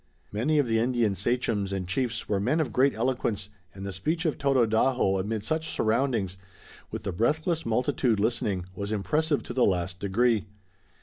[0.31, 4.25] Many of the Indian sachems and chiefs were men of great eloquence, and the speech
[4.25, 6.37] of Tododaho amid such surroundings,
[6.89, 10.47] with the breathless multitude listening, was impressive to the last degree.